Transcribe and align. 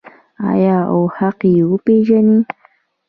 آیا 0.49 0.77
او 0.91 0.99
حق 1.17 1.39
یې 1.53 1.61
وپیژني؟ 1.71 2.39